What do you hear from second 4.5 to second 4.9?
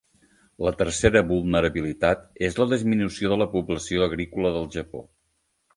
del